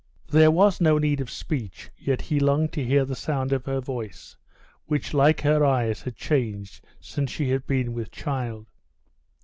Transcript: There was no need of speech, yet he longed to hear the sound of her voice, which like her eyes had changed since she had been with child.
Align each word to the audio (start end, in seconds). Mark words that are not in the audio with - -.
There 0.31 0.49
was 0.49 0.81
no 0.81 0.97
need 0.97 1.21
of 1.21 1.29
speech, 1.29 1.91
yet 1.95 2.21
he 2.23 2.39
longed 2.39 2.73
to 2.73 2.83
hear 2.83 3.05
the 3.05 3.15
sound 3.15 3.53
of 3.53 3.65
her 3.65 3.79
voice, 3.79 4.35
which 4.87 5.13
like 5.13 5.41
her 5.41 5.63
eyes 5.63 6.01
had 6.01 6.15
changed 6.15 6.83
since 6.99 7.29
she 7.29 7.51
had 7.51 7.67
been 7.67 7.93
with 7.93 8.09
child. 8.09 8.71